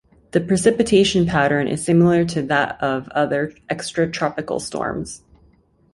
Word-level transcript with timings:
The 0.31 0.41
precipitation 0.41 1.27
pattern 1.27 1.67
is 1.67 1.83
similar 1.85 2.25
to 2.25 2.41
that 2.41 2.81
of 2.81 3.07
other 3.09 3.53
extratropical 3.69 4.59
storms. 4.59 5.21